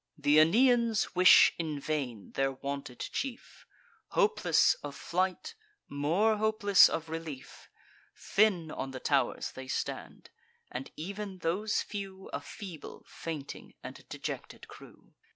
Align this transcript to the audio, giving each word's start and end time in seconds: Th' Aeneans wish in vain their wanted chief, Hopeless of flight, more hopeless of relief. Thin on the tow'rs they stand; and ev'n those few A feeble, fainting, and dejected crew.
Th' 0.19 0.39
Aeneans 0.39 1.13
wish 1.13 1.53
in 1.59 1.79
vain 1.79 2.31
their 2.31 2.51
wanted 2.53 2.97
chief, 2.97 3.67
Hopeless 4.07 4.73
of 4.81 4.95
flight, 4.95 5.53
more 5.87 6.37
hopeless 6.37 6.89
of 6.89 7.07
relief. 7.07 7.69
Thin 8.15 8.71
on 8.71 8.89
the 8.89 8.99
tow'rs 8.99 9.51
they 9.51 9.67
stand; 9.67 10.31
and 10.71 10.89
ev'n 10.97 11.37
those 11.43 11.81
few 11.83 12.31
A 12.33 12.41
feeble, 12.41 13.05
fainting, 13.07 13.75
and 13.83 14.03
dejected 14.09 14.67
crew. 14.67 15.13